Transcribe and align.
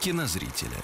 кинозрителя. 0.00 0.76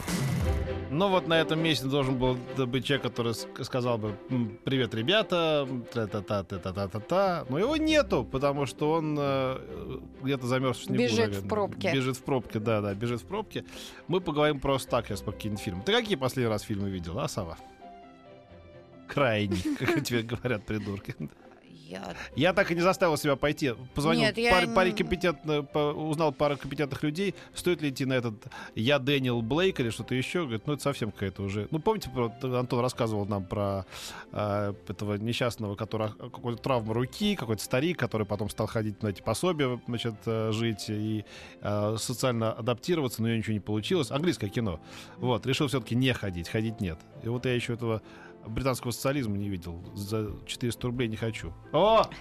Ну 0.91 1.09
вот 1.09 1.27
на 1.27 1.41
этом 1.41 1.61
месте 1.61 1.87
должен 1.87 2.19
был 2.19 2.37
быть 2.67 2.85
человек, 2.85 3.03
который 3.03 3.33
ск- 3.33 3.65
сказал 3.65 3.99
бы 3.99 4.17
«М, 4.31 4.59
«Привет, 4.65 4.95
ребята», 4.95 5.67
та-та-та-та-та-та-та. 5.93 7.47
Но 7.49 7.59
его 7.59 7.77
нету, 7.77 8.25
потому 8.25 8.65
что 8.67 8.93
он 8.93 9.17
э, 9.19 10.01
где-то 10.23 10.47
замерз 10.47 10.79
в 10.79 10.85
снегу, 10.85 11.03
Бежит 11.03 11.17
в 11.17 11.19
наверное. 11.29 11.49
пробке. 11.49 11.93
Бежит 11.93 12.17
в 12.17 12.23
пробке, 12.23 12.59
да-да, 12.61 12.95
бежит 12.95 13.23
в 13.23 13.27
пробке. 13.27 13.65
Мы 14.07 14.21
поговорим 14.21 14.61
просто 14.61 14.89
так 14.91 15.07
сейчас 15.09 15.21
по 15.21 15.33
каким 15.33 15.57
фильмам. 15.57 15.83
Ты 15.83 15.93
какие 15.93 16.15
последний 16.17 16.49
раз 16.51 16.63
фильмы 16.63 16.91
видел, 16.91 17.19
а, 17.19 17.27
Сава? 17.27 17.59
Крайний, 19.09 19.63
как 19.79 20.05
тебе 20.05 20.23
говорят 20.23 20.65
придурки. 20.65 21.17
Я... 21.89 22.15
Я 22.35 22.53
так 22.53 22.71
и 22.71 22.75
не 22.75 22.81
заставил 22.81 23.17
себя 23.17 23.37
пойти. 23.37 23.75
Позвонил 23.95 24.23
Нет, 24.23 24.39
я 24.39 24.51
паре, 24.51 24.67
по- 25.63 25.93
узнал 25.93 26.33
пару 26.33 26.57
компетентных 26.57 27.03
людей, 27.03 27.35
стоит 27.55 27.83
ли 27.83 27.91
идти 27.91 28.05
на 28.05 28.15
этот 28.15 28.35
«Я 28.75 28.99
Дэниел 28.99 29.43
Блейк» 29.43 29.81
или 29.81 29.91
что-то 29.91 30.15
еще. 30.15 30.43
Говорит, 30.43 30.67
ну 30.67 30.75
это 30.75 30.83
совсем 30.83 31.11
какая-то 31.11 31.43
уже... 31.43 31.69
Ну 31.71 31.79
помните, 31.79 32.11
Антон 32.43 32.81
рассказывал 32.81 33.27
нам 33.27 33.45
про 33.45 33.85
э, 34.33 34.75
этого 34.89 35.15
несчастного, 35.15 35.75
который 35.75 36.09
какой-то 36.09 36.63
травма 36.63 36.95
руки, 36.95 37.37
какой-то 37.37 37.63
старик, 37.63 37.99
который 37.99 38.27
потом 38.27 38.49
стал 38.51 38.67
ходить 38.67 39.03
на 39.03 39.09
эти 39.09 39.23
пособия, 39.23 39.81
значит, 39.87 40.15
э, 40.27 40.53
жить 40.53 40.87
и 40.89 41.25
э, 41.61 41.97
социально 41.99 42.53
адаптироваться, 42.53 43.21
но 43.21 43.27
у 43.27 43.29
него 43.31 43.39
ничего 43.39 43.55
не 43.55 43.61
получилось. 43.61 44.11
Английское 44.11 44.49
кино. 44.49 44.81
Вот, 45.19 45.47
решил 45.47 45.69
все-таки 45.69 45.95
не 45.95 46.13
ходить, 46.13 46.49
ходить 46.49 46.81
нет. 46.81 46.99
И 47.23 47.29
вот 47.29 47.45
я 47.45 47.55
еще 47.55 47.75
этого 47.75 48.03
британского 48.47 48.91
социализма 48.91 49.37
не 49.37 49.49
видел. 49.49 49.83
За 49.95 50.31
400 50.47 50.87
рублей 50.87 51.09
не 51.09 51.17
хочу. 51.17 51.53
О! 51.73 52.05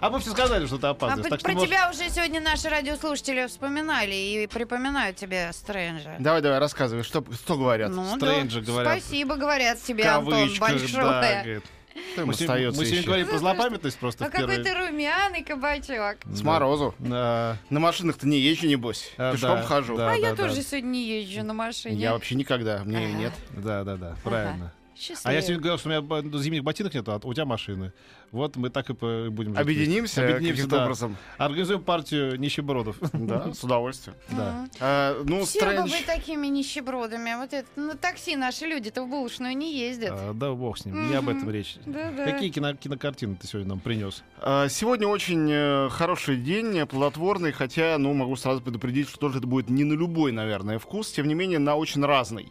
А 0.00 0.10
мы 0.10 0.20
все 0.20 0.30
сказали, 0.30 0.64
что 0.66 0.78
ты 0.78 0.86
А 0.86 0.90
опаздываешь. 0.90 1.28
про 1.28 1.30
так 1.30 1.40
что 1.40 1.48
про 1.48 1.54
можешь- 1.54 1.68
тебя 1.68 1.90
уже 1.90 2.08
сегодня 2.08 2.40
наши 2.40 2.68
радиослушатели 2.68 3.46
вспоминали 3.46 4.14
и 4.14 4.46
припоминают 4.46 5.16
тебе 5.16 5.50
Стрэнджа. 5.52 6.16
Давай, 6.20 6.40
давай, 6.40 6.60
рассказывай, 6.60 7.02
что, 7.02 7.24
что 7.34 7.56
говорят. 7.58 7.90
Ну 7.90 8.16
Стрэнджа 8.16 8.60
да. 8.60 8.66
говорят. 8.66 8.92
Спасибо, 9.02 9.34
говорят 9.34 9.82
тебе, 9.82 10.04
Антон, 10.04 10.48
большое. 10.60 11.04
да, 11.04 11.42
говорит. 11.42 11.64
Что 12.12 12.26
Мы 12.26 12.34
сегодня, 12.34 12.68
остается 12.68 12.80
мы 12.80 12.86
сегодня 12.86 13.06
говорим 13.06 13.26
про 13.28 13.38
злопамятность 13.38 13.98
просто 13.98 14.24
А 14.24 14.28
в 14.28 14.30
какой 14.30 14.46
первый... 14.56 14.64
ты 14.64 14.74
румяный 14.74 15.42
кабачок. 15.42 16.16
С 16.26 16.42
морозу. 16.42 16.94
Да, 16.98 17.56
На 17.68 17.80
машинах-то 17.80 18.26
не 18.28 18.38
езжу, 18.38 18.66
небось. 18.68 19.12
А, 19.18 19.32
Пешком 19.32 19.56
да, 19.56 19.62
хожу. 19.62 19.96
да. 19.96 20.12
а 20.12 20.14
я 20.14 20.34
тоже 20.34 20.62
сегодня 20.62 20.88
не 20.88 21.20
езжу 21.22 21.42
на 21.42 21.54
машине. 21.54 21.96
Я 21.96 22.12
вообще 22.12 22.34
никогда, 22.36 22.82
мне 22.84 22.98
Ага. 22.98 23.06
нет. 23.08 23.32
да, 23.50 23.82
да, 23.82 23.96
да, 23.96 24.16
правильно. 24.22 24.72
Счастливо. 24.98 25.30
А 25.30 25.32
я 25.32 25.42
сегодня 25.42 25.58
говорил, 25.60 25.78
что 25.78 25.88
у 25.88 25.92
меня 25.92 26.00
б- 26.00 26.38
зимних 26.38 26.64
ботинок 26.64 26.94
нет, 26.94 27.06
а 27.08 27.20
у 27.22 27.34
тебя 27.34 27.44
машины. 27.44 27.92
Вот 28.32 28.56
мы 28.56 28.70
так 28.70 28.88
и 28.90 28.92
будем 28.94 29.52
жить. 29.52 29.58
Объединимся, 29.60 30.22
Объединимся, 30.24 30.52
каким-то 30.62 30.76
да. 30.76 30.84
образом. 30.84 31.16
Организуем 31.38 31.82
партию 31.82 32.38
нищебродов. 32.40 32.96
Да, 33.12 33.52
с 33.52 33.62
удовольствием. 33.62 34.16
Да. 34.30 34.68
А, 34.80 35.22
ну, 35.24 35.44
Все 35.44 35.60
бы 35.60 35.66
Стрэндж... 35.72 35.90
вы 35.90 35.96
такими 36.06 36.46
нищебродами. 36.46 37.34
Вот 37.36 37.52
это, 37.52 37.68
на 37.76 37.94
такси 37.96 38.36
наши 38.36 38.64
люди-то 38.66 39.04
в 39.04 39.08
булочную 39.08 39.56
не 39.56 39.78
ездят. 39.78 40.10
А, 40.12 40.32
Да, 40.32 40.52
бог 40.52 40.78
с 40.78 40.84
ним, 40.86 41.08
не 41.08 41.14
об 41.14 41.28
этом 41.28 41.50
речь. 41.50 41.76
Да-да. 41.86 42.24
Какие 42.24 42.50
кино- 42.50 42.74
кинокартины 42.74 43.36
ты 43.36 43.46
сегодня 43.46 43.68
нам 43.70 43.80
принес? 43.80 44.24
А, 44.38 44.68
Сегодня 44.68 45.06
очень 45.08 45.48
э, 45.50 45.88
хороший 45.90 46.36
день, 46.36 46.76
э, 46.78 46.86
плодотворный, 46.86 47.52
хотя, 47.52 47.96
ну, 47.98 48.12
могу 48.14 48.34
сразу 48.36 48.60
предупредить, 48.60 49.08
что 49.08 49.18
тоже 49.18 49.38
это 49.38 49.46
будет 49.46 49.68
не 49.70 49.84
на 49.84 49.92
любой, 49.92 50.32
наверное, 50.32 50.78
вкус, 50.78 51.12
тем 51.12 51.28
не 51.28 51.34
менее, 51.34 51.58
на 51.58 51.76
очень 51.76 52.04
разный. 52.04 52.50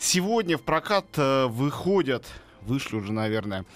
Сегодня 0.00 0.56
в 0.56 0.62
прокат 0.62 1.06
э, 1.18 1.44
выходят, 1.44 2.24
вышли 2.62 2.96
уже, 2.96 3.12
наверное, 3.12 3.66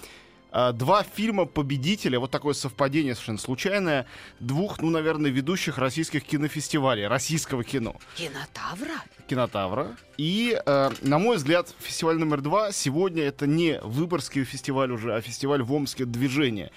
э, 0.53 0.73
два 0.73 1.03
фильма 1.03 1.45
победителя, 1.45 2.19
вот 2.19 2.31
такое 2.31 2.55
совпадение 2.55 3.15
совершенно 3.15 3.37
случайное, 3.37 4.07
двух, 4.41 4.81
ну, 4.81 4.89
наверное, 4.89 5.31
ведущих 5.31 5.77
российских 5.77 6.25
кинофестивалей, 6.25 7.07
российского 7.07 7.62
кино. 7.62 7.97
Кинотавра? 8.17 9.03
Кинотавра. 9.29 9.97
И, 10.17 10.59
э, 10.65 10.91
на 11.03 11.19
мой 11.19 11.37
взгляд, 11.37 11.75
фестиваль 11.79 12.17
номер 12.17 12.41
два 12.41 12.73
сегодня 12.73 13.23
это 13.25 13.47
не 13.47 13.79
Выборгский 13.83 14.45
фестиваль 14.45 14.93
уже, 14.93 15.15
а 15.15 15.21
фестиваль 15.21 15.62
в 15.62 15.71
Омске 15.75 16.06
«Движение». 16.06 16.73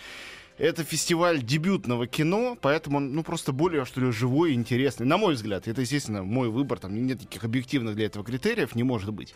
Это 0.57 0.83
фестиваль 0.83 1.43
дебютного 1.43 2.07
кино, 2.07 2.57
поэтому 2.59 2.97
он, 2.97 3.13
ну, 3.13 3.23
просто 3.23 3.51
более, 3.51 3.85
что 3.85 4.01
ли, 4.01 4.11
живой 4.11 4.51
и 4.51 4.55
интересный. 4.55 5.05
На 5.05 5.17
мой 5.17 5.35
взгляд, 5.35 5.67
это, 5.67 5.81
естественно, 5.81 6.23
мой 6.23 6.49
выбор, 6.49 6.79
там 6.79 6.95
нет 6.95 7.21
никаких 7.21 7.43
объективных 7.43 7.95
для 7.95 8.07
этого 8.07 8.25
критериев, 8.25 8.73
не 8.73 8.81
может 8.83 9.13
быть. 9.13 9.35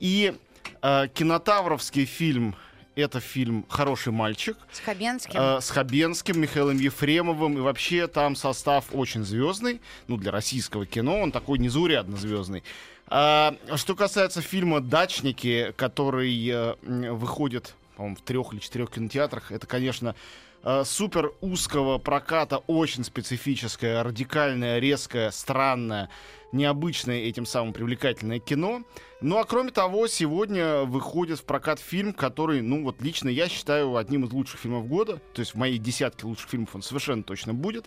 И 0.00 0.34
э, 0.82 1.08
кинотавровский 1.14 2.04
фильм— 2.04 2.54
это 2.94 3.20
фильм 3.20 3.64
«Хороший 3.70 4.12
мальчик», 4.12 4.58
С 4.70 4.80
Хабенским? 4.80 5.40
э, 5.40 5.60
с 5.62 5.70
Хабенским, 5.70 6.38
Михаилом 6.38 6.76
Ефремовым. 6.76 7.56
И 7.56 7.60
вообще 7.62 8.06
там 8.06 8.36
состав 8.36 8.84
очень 8.92 9.24
звездный. 9.24 9.80
Ну, 10.08 10.18
для 10.18 10.30
российского 10.30 10.84
кино 10.84 11.20
он 11.20 11.32
такой 11.32 11.58
незаурядно 11.58 12.18
звездный. 12.18 12.62
А, 13.06 13.56
что 13.76 13.94
касается 13.96 14.42
фильма 14.42 14.80
«Дачники», 14.80 15.72
который 15.76 16.46
э, 16.48 16.74
выходит, 16.82 17.74
по-моему, 17.96 18.16
в 18.16 18.20
трех 18.20 18.52
или 18.52 18.60
четырех 18.60 18.90
кинотеатрах, 18.90 19.52
это, 19.52 19.66
конечно, 19.66 20.14
э, 20.62 20.84
супер 20.84 21.32
узкого 21.40 21.98
проката, 21.98 22.58
очень 22.66 23.04
специфическое, 23.04 24.02
радикальное, 24.02 24.78
резкое, 24.78 25.30
странное, 25.30 26.08
необычное 26.52 27.20
этим 27.20 27.46
самым 27.46 27.72
привлекательное 27.72 28.38
кино. 28.38 28.82
Ну 29.20 29.38
а 29.38 29.44
кроме 29.44 29.70
того, 29.70 30.06
сегодня 30.06 30.84
выходит 30.84 31.38
в 31.38 31.44
прокат 31.44 31.78
фильм, 31.78 32.12
который, 32.12 32.62
ну 32.62 32.82
вот 32.84 33.00
лично 33.00 33.28
я 33.28 33.48
считаю 33.48 33.96
одним 33.96 34.24
из 34.24 34.32
лучших 34.32 34.60
фильмов 34.60 34.86
года. 34.86 35.20
То 35.34 35.40
есть 35.40 35.54
в 35.54 35.58
моей 35.58 35.78
десятке 35.78 36.26
лучших 36.26 36.50
фильмов 36.50 36.74
он 36.74 36.82
совершенно 36.82 37.22
точно 37.22 37.54
будет. 37.54 37.86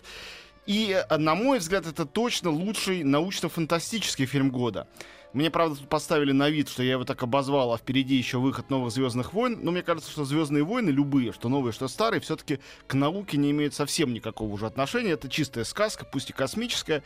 И, 0.66 0.98
э, 1.08 1.16
на 1.16 1.34
мой 1.34 1.58
взгляд, 1.58 1.86
это 1.86 2.06
точно 2.06 2.50
лучший 2.50 3.04
научно-фантастический 3.04 4.26
фильм 4.26 4.50
года. 4.50 4.88
Мне, 5.34 5.50
правда, 5.50 5.76
тут 5.76 5.88
поставили 5.88 6.30
на 6.30 6.48
вид, 6.48 6.68
что 6.68 6.84
я 6.84 6.92
его 6.92 7.04
так 7.04 7.20
обозвал, 7.24 7.72
а 7.72 7.76
впереди 7.76 8.14
еще 8.14 8.38
выход 8.38 8.70
новых 8.70 8.92
Звездных 8.92 9.32
войн. 9.32 9.58
Но 9.60 9.72
мне 9.72 9.82
кажется, 9.82 10.08
что 10.08 10.24
Звездные 10.24 10.62
войны, 10.62 10.90
любые, 10.90 11.32
что 11.32 11.48
новые, 11.48 11.72
что 11.72 11.88
старые, 11.88 12.20
все-таки 12.20 12.60
к 12.86 12.94
науке 12.94 13.36
не 13.36 13.50
имеют 13.50 13.74
совсем 13.74 14.14
никакого 14.14 14.52
уже 14.52 14.66
отношения. 14.66 15.10
Это 15.10 15.28
чистая 15.28 15.64
сказка, 15.64 16.04
пусть 16.04 16.30
и 16.30 16.32
космическая. 16.32 17.02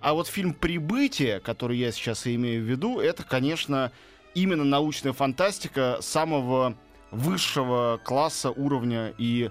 А 0.00 0.14
вот 0.14 0.26
фильм 0.26 0.52
«Прибытие», 0.52 1.38
который 1.38 1.78
я 1.78 1.92
сейчас 1.92 2.26
и 2.26 2.34
имею 2.34 2.64
в 2.64 2.66
виду, 2.66 2.98
это, 2.98 3.22
конечно, 3.22 3.92
именно 4.34 4.64
научная 4.64 5.12
фантастика 5.12 5.98
самого 6.00 6.74
высшего 7.12 8.00
класса, 8.02 8.50
уровня 8.50 9.14
и 9.16 9.48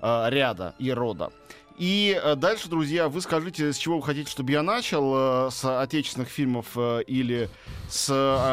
э, 0.00 0.26
ряда, 0.28 0.74
и 0.78 0.90
рода. 0.90 1.32
И 1.78 2.18
э, 2.22 2.34
дальше, 2.36 2.68
друзья, 2.68 3.08
вы 3.08 3.20
скажите, 3.20 3.72
с 3.72 3.76
чего 3.76 3.96
вы 3.98 4.02
хотите, 4.02 4.30
чтобы 4.30 4.52
я 4.52 4.62
начал, 4.62 5.46
э, 5.46 5.50
с 5.50 5.80
отечественных 5.82 6.28
фильмов 6.28 6.66
э, 6.76 7.02
или 7.06 7.48
с 7.88 8.10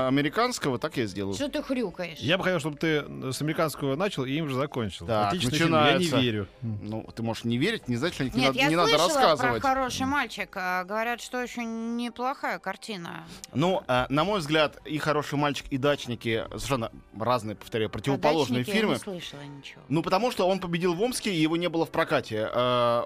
американского, 0.08 0.80
так 0.80 0.98
я 0.98 1.06
сделаю. 1.06 1.36
Что 1.36 1.48
ты 1.50 1.62
хрюкаешь? 1.64 2.18
Я 2.20 2.38
бы 2.38 2.44
хотел, 2.44 2.60
чтобы 2.60 2.78
ты 2.78 3.04
с 3.32 3.42
американского 3.42 3.96
начал 3.96 4.26
и 4.26 4.32
им 4.32 4.50
же 4.50 4.56
закончил. 4.56 5.06
Так, 5.08 5.30
Отличный 5.30 5.52
фильм, 5.58 5.74
я 5.74 5.78
не 5.80 6.00
начинается. 6.00 6.20
верю. 6.20 6.48
Ну, 6.62 7.08
ты 7.16 7.24
можешь 7.24 7.44
не 7.46 7.58
верить, 7.58 7.88
не 7.88 7.96
значит, 7.96 8.16
что 8.16 8.24
не, 8.26 8.32
Нет, 8.32 8.48
надо, 8.48 8.60
я 8.60 8.68
не 8.68 8.76
надо 8.76 8.90
слышала 8.90 9.08
рассказывать. 9.08 9.62
про 9.62 9.70
хороший 9.70 10.06
мальчик. 10.06 10.50
а, 10.56 10.84
Говорят, 10.84 11.22
что 11.22 11.42
очень 11.42 11.96
неплохая 11.96 12.60
картина. 12.60 13.26
Ну, 13.54 13.82
на 13.88 14.24
мой 14.24 14.40
взгляд, 14.40 14.78
и 14.86 14.98
«Хороший 14.98 15.38
мальчик», 15.38 15.66
и 15.70 15.78
«Дачники» 15.78 16.44
совершенно 16.50 16.92
разные, 17.18 17.56
повторяю, 17.56 17.90
противоположные 17.90 18.60
«Дачники» 18.64 18.76
фильмы. 18.78 18.94
Я 18.94 18.98
не 18.98 19.04
слышала 19.04 19.42
ничего. 19.42 19.82
Ну, 19.88 20.04
потому 20.04 20.32
что 20.32 20.48
он 20.48 20.60
победил 20.60 20.94
в 20.94 21.02
Омске, 21.02 21.34
и 21.34 21.40
его 21.40 21.56
не 21.58 21.70
было 21.70 21.86
в 21.86 21.92
прокате. 21.92 22.50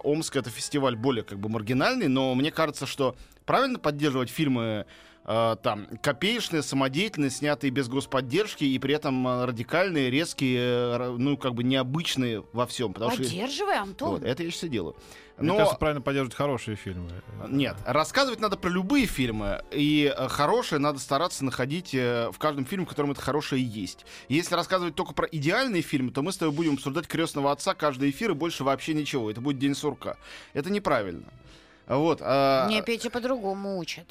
Омск— 0.03 0.35
это 0.37 0.49
фестиваль 0.49 0.95
более 0.95 1.23
как 1.23 1.39
бы 1.39 1.49
маргинальный, 1.49 2.07
но 2.07 2.35
мне 2.35 2.51
кажется, 2.51 2.85
что 2.85 3.15
правильно 3.45 3.79
поддерживать 3.79 4.29
фильмы 4.29 4.85
э, 5.25 5.55
там 5.61 5.87
копеечные, 6.01 6.61
самодеятельные, 6.61 7.29
снятые 7.29 7.71
без 7.71 7.87
господдержки 7.87 8.63
и 8.63 8.79
при 8.79 8.95
этом 8.95 9.27
э, 9.27 9.45
радикальные, 9.45 10.09
резкие, 10.09 10.59
э, 10.59 11.15
ну, 11.17 11.37
как 11.37 11.53
бы 11.53 11.63
необычные 11.63 12.43
во 12.53 12.65
всем. 12.65 12.93
Потому 12.93 13.11
что... 13.11 13.23
Поддерживай, 13.23 13.77
Антон. 13.77 14.09
Вот, 14.11 14.23
это 14.23 14.43
я 14.43 14.51
сейчас 14.51 14.63
и 14.65 14.69
делаю. 14.69 14.95
Мне 15.37 15.47
Но... 15.47 15.57
кажется, 15.57 15.77
правильно 15.77 16.01
поддерживать 16.01 16.35
хорошие 16.35 16.75
фильмы. 16.75 17.09
Нет, 17.49 17.75
рассказывать 17.85 18.39
надо 18.39 18.55
про 18.55 18.69
любые 18.69 19.07
фильмы, 19.07 19.63
и 19.71 20.13
хорошее 20.29 20.79
надо 20.79 20.99
стараться 20.99 21.43
находить 21.43 21.91
в 21.93 22.35
каждом 22.37 22.65
фильме, 22.65 22.85
в 22.85 22.89
котором 22.89 23.11
это 23.11 23.21
хорошее 23.21 23.63
есть. 23.63 24.05
Если 24.29 24.53
рассказывать 24.53 24.93
только 24.93 25.15
про 25.15 25.25
идеальные 25.25 25.81
фильмы, 25.81 26.11
то 26.11 26.21
мы 26.21 26.31
с 26.31 26.37
тобой 26.37 26.53
будем 26.55 26.73
обсуждать 26.75 27.07
крестного 27.07 27.51
отца 27.51 27.73
каждый 27.73 28.11
эфир 28.11 28.31
и 28.31 28.33
больше 28.35 28.63
вообще 28.63 28.93
ничего. 28.93 29.31
Это 29.31 29.41
будет 29.41 29.57
день 29.57 29.73
сурка. 29.73 30.17
Это 30.53 30.69
неправильно. 30.69 31.25
Вот. 31.87 32.19
а, 32.21 32.67
Мне 32.67 32.81
Петя 32.81 33.09
по-другому 33.09 33.77
учит. 33.77 34.05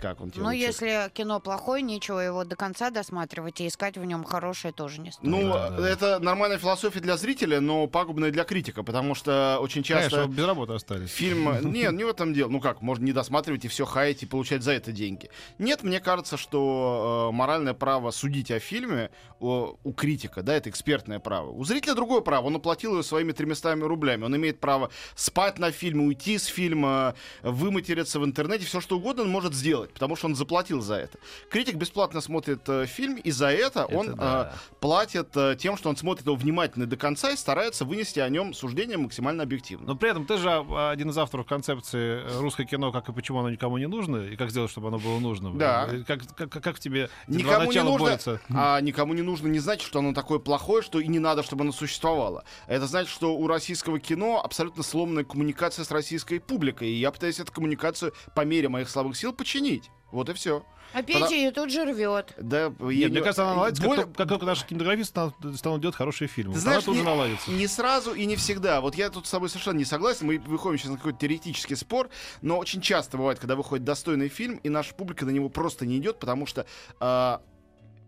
Как 0.00 0.20
он 0.20 0.30
тебе 0.30 0.42
Ну, 0.42 0.48
лучше? 0.48 0.58
если 0.60 1.10
кино 1.14 1.40
плохое, 1.40 1.82
нечего 1.82 2.18
его 2.20 2.44
до 2.44 2.54
конца 2.56 2.90
досматривать 2.90 3.60
и 3.60 3.66
искать 3.68 3.96
в 3.96 4.04
нем 4.04 4.24
хорошее 4.24 4.72
тоже 4.74 5.00
не 5.00 5.10
стоит. 5.10 5.24
Ну, 5.30 5.52
Да, 5.52 5.70
да. 5.70 5.88
это 5.88 6.18
нормальная 6.18 6.58
философия 6.58 7.00
для 7.00 7.16
зрителя, 7.16 7.60
но 7.60 7.86
пагубная 7.86 8.30
для 8.30 8.44
критика, 8.44 8.82
потому 8.82 9.14
что 9.14 9.58
очень 9.60 9.82
часто... 9.82 10.10
Конечно, 10.10 10.32
без 10.34 10.44
работы 10.44 10.72
остались. 10.74 11.10
Фильм... 11.10 11.50
Нет, 11.72 11.92
не 11.92 12.04
в 12.04 12.08
этом 12.08 12.34
дело. 12.34 12.48
Ну 12.50 12.60
как, 12.60 12.82
можно 12.82 13.04
не 13.04 13.12
досматривать 13.12 13.64
и 13.64 13.68
все 13.68 13.84
хаять 13.86 14.22
и 14.22 14.26
получать 14.26 14.62
за 14.62 14.72
это 14.72 14.92
деньги. 14.92 15.30
Нет, 15.58 15.82
мне 15.82 16.00
кажется, 16.00 16.36
что 16.36 17.28
э, 17.30 17.34
моральное 17.34 17.74
право 17.74 18.10
судить 18.10 18.50
о 18.50 18.58
фильме 18.60 19.10
о- 19.40 19.76
у 19.84 19.92
критика, 19.92 20.42
да, 20.42 20.54
это 20.54 20.70
экспертное 20.70 21.18
право. 21.20 21.50
У 21.50 21.64
зрителя 21.64 21.94
другое 21.94 22.20
право. 22.20 22.46
Он 22.46 22.56
оплатил 22.56 22.92
его 22.92 23.02
своими 23.02 23.32
300 23.32 23.74
рублями. 23.76 24.24
Он 24.24 24.36
имеет 24.36 24.60
право 24.60 24.90
спать 25.14 25.58
на 25.58 25.70
фильме, 25.70 26.04
уйти 26.06 26.38
с 26.38 26.44
фильма, 26.46 27.14
выматериться 27.42 28.20
в 28.20 28.24
интернете, 28.24 28.64
все 28.64 28.80
что 28.80 28.96
угодно 28.96 29.22
он 29.22 29.28
может 29.30 29.54
сделать, 29.54 29.85
потому 29.92 30.16
что 30.16 30.26
он 30.26 30.34
заплатил 30.34 30.80
за 30.80 30.94
это. 30.96 31.18
Критик 31.50 31.76
бесплатно 31.76 32.20
смотрит 32.20 32.68
э, 32.68 32.86
фильм, 32.86 33.16
и 33.16 33.30
за 33.30 33.50
это, 33.50 33.80
Это 33.88 33.96
он 33.96 34.14
да. 34.14 34.52
э, 34.54 34.76
платит 34.80 35.36
э, 35.36 35.56
тем, 35.58 35.76
что 35.76 35.88
он 35.88 35.96
смотрит 35.96 36.26
его 36.26 36.36
внимательно 36.36 36.86
до 36.86 36.96
конца 36.96 37.30
и 37.30 37.36
старается 37.36 37.84
вынести 37.84 38.20
о 38.20 38.28
нем 38.28 38.54
суждение 38.54 38.96
максимально 38.98 39.42
объективно. 39.42 39.86
Но 39.86 39.94
при 39.96 40.10
этом 40.10 40.26
ты 40.26 40.36
же 40.38 40.48
а, 40.50 40.90
один 40.90 41.10
из 41.10 41.18
авторов 41.18 41.46
концепции 41.46 42.22
э, 42.24 42.40
русское 42.40 42.64
кино, 42.66 42.92
как 42.92 43.08
и 43.08 43.12
почему 43.12 43.40
оно 43.40 43.50
никому 43.50 43.78
не 43.78 43.86
нужно, 43.86 44.18
и 44.18 44.36
как 44.36 44.50
сделать, 44.50 44.70
чтобы 44.70 44.88
оно 44.88 44.98
было 44.98 45.18
нужным. 45.18 45.58
Да. 45.58 45.88
Э, 45.90 46.02
Как, 46.06 46.20
как, 46.36 46.50
как, 46.50 46.76
в 46.76 46.80
тебе 46.80 47.08
Никому 47.26 47.70
не 47.72 47.82
нужно, 47.82 48.06
борются? 48.06 48.40
а 48.50 48.80
никому 48.80 49.14
не 49.14 49.22
нужно 49.22 49.48
не 49.48 49.58
значит, 49.58 49.86
что 49.86 49.98
оно 50.00 50.12
такое 50.12 50.38
плохое, 50.38 50.82
что 50.82 51.00
и 51.00 51.06
не 51.08 51.18
надо, 51.18 51.42
чтобы 51.42 51.62
оно 51.62 51.72
существовало. 51.72 52.44
Это 52.66 52.86
значит, 52.86 53.10
что 53.12 53.36
у 53.36 53.46
российского 53.46 53.98
кино 53.98 54.40
абсолютно 54.44 54.82
сломанная 54.82 55.24
коммуникация 55.24 55.84
с 55.84 55.90
российской 55.90 56.38
публикой, 56.40 56.88
и 56.88 56.94
я 56.94 57.10
пытаюсь 57.10 57.40
эту 57.40 57.52
коммуникацию 57.52 58.12
по 58.34 58.44
мере 58.44 58.68
моих 58.68 58.88
слабых 58.88 59.16
сил 59.16 59.32
починить. 59.32 59.75
Вот 60.12 60.28
и 60.28 60.32
все. 60.32 60.64
А 60.92 61.02
Петя 61.02 61.34
ее 61.34 61.50
тут 61.50 61.70
же 61.70 61.84
рвет. 61.84 62.32
Да, 62.38 62.68
Нет, 62.68 62.78
мне 62.80 63.06
не- 63.08 63.20
кажется, 63.20 63.42
она 63.44 63.54
наладится, 63.56 63.82
как, 63.82 63.88
Более- 63.90 64.04
только- 64.04 64.16
как 64.18 64.28
только 64.28 64.46
наши 64.46 64.64
кинематографисты 64.66 65.30
станут, 65.56 65.80
делать 65.80 65.96
хорошие 65.96 66.28
фильмы. 66.28 66.54
Ты 66.54 66.60
знаешь, 66.60 66.78
она 66.78 66.84
тут 66.86 66.94
же 66.94 67.00
не, 67.02 67.06
наладится. 67.06 67.50
не 67.50 67.66
сразу 67.66 68.14
и 68.14 68.24
не 68.24 68.36
всегда. 68.36 68.80
Вот 68.80 68.94
я 68.94 69.10
тут 69.10 69.26
с 69.26 69.30
тобой 69.30 69.48
совершенно 69.48 69.76
не 69.78 69.84
согласен. 69.84 70.26
Мы 70.26 70.38
выходим 70.38 70.78
сейчас 70.78 70.92
на 70.92 70.96
какой-то 70.96 71.18
теоретический 71.18 71.76
спор, 71.76 72.08
но 72.40 72.56
очень 72.58 72.80
часто 72.80 73.18
бывает, 73.18 73.38
когда 73.40 73.56
выходит 73.56 73.84
достойный 73.84 74.28
фильм, 74.28 74.56
и 74.62 74.68
наша 74.68 74.94
публика 74.94 75.26
на 75.26 75.30
него 75.30 75.48
просто 75.48 75.84
не 75.84 75.98
идет, 75.98 76.18
потому 76.18 76.46
что 76.46 76.66
а, 77.00 77.42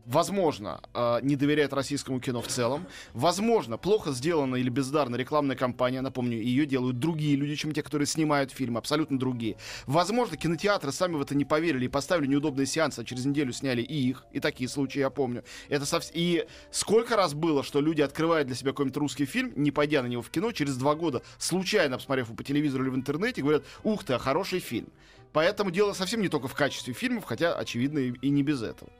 Возможно, 0.09 0.81
а, 0.95 1.21
не 1.21 1.37
доверяет 1.37 1.75
российскому 1.75 2.19
кино 2.19 2.41
в 2.41 2.47
целом. 2.47 2.87
Возможно, 3.13 3.77
плохо 3.77 4.13
сделана 4.13 4.57
или 4.57 4.71
бездарна 4.71 5.17
рекламная 5.17 5.55
кампания. 5.55 6.01
Напомню, 6.01 6.39
ее 6.41 6.65
делают 6.65 6.99
другие 6.99 7.37
люди, 7.37 7.57
чем 7.57 7.73
те, 7.73 7.83
которые 7.83 8.07
снимают 8.07 8.51
фильмы, 8.51 8.79
абсолютно 8.79 9.19
другие. 9.19 9.59
Возможно, 9.87 10.39
кинотеатры 10.39 10.93
сами 10.93 11.17
в 11.17 11.21
это 11.21 11.35
не 11.35 11.45
поверили 11.45 11.85
и 11.85 11.89
поставили 11.89 12.27
неудобные 12.27 12.65
сеансы, 12.65 13.01
а 13.01 13.05
через 13.05 13.27
неделю 13.27 13.53
сняли 13.53 13.83
и 13.83 14.09
их. 14.09 14.25
И 14.33 14.41
такие 14.41 14.71
случаи 14.71 15.01
я 15.01 15.11
помню. 15.11 15.45
Это 15.69 15.85
совс- 15.85 16.11
И 16.15 16.47
сколько 16.71 17.15
раз 17.15 17.35
было, 17.35 17.63
что 17.63 17.83
люди 17.83 18.01
открывают 18.01 18.47
для 18.49 18.57
себя 18.57 18.71
какой-нибудь 18.71 18.97
русский 18.97 19.27
фильм, 19.27 19.53
не 19.57 19.73
пойдя 19.73 20.03
на 20.03 20.07
него 20.07 20.23
в 20.23 20.31
кино, 20.31 20.53
через 20.53 20.79
два 20.79 20.95
года, 20.95 21.21
случайно 21.37 21.99
посмотрев 21.99 22.29
его 22.29 22.35
по 22.37 22.45
телевизору 22.45 22.83
или 22.85 22.91
в 22.91 22.97
интернете, 22.97 23.43
говорят, 23.43 23.65
ух 23.83 24.05
ты, 24.05 24.15
а 24.15 24.19
хороший 24.19 24.61
фильм. 24.61 24.89
Поэтому 25.35 25.71
дело 25.71 25.93
совсем 25.93 26.23
не 26.23 26.29
только 26.29 26.49
в 26.49 26.55
качестве 26.55 26.95
фильмов, 26.95 27.25
хотя, 27.25 27.53
очевидно, 27.55 27.99
и 27.99 28.31
не 28.31 28.43
без 28.43 28.63
этого. 28.63 28.91